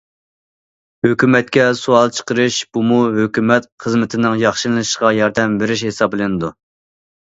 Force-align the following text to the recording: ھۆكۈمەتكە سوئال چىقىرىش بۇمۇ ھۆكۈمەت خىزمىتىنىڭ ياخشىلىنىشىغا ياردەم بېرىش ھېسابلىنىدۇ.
ھۆكۈمەتكە 1.07 1.65
سوئال 1.81 2.09
چىقىرىش 2.21 2.59
بۇمۇ 2.79 2.99
ھۆكۈمەت 3.21 3.71
خىزمىتىنىڭ 3.87 4.43
ياخشىلىنىشىغا 4.49 5.17
ياردەم 5.23 5.59
بېرىش 5.65 5.91
ھېسابلىنىدۇ. 5.93 6.57